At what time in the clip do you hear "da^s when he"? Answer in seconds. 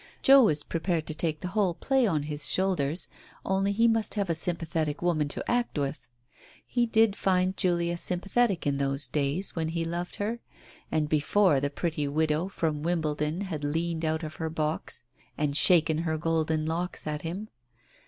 9.07-9.85